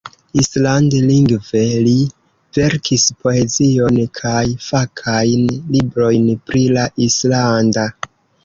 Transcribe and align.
Island-lingve 0.43 1.61
li 1.87 1.93
verkis 2.57 3.05
poezion 3.25 4.01
kaj 4.23 4.41
fakajn 4.71 5.47
librojn 5.77 6.27
pri 6.49 6.65
la 6.79 6.91
islanda. 7.11 7.89